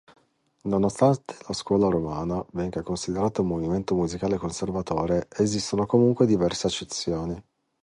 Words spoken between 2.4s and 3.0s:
venga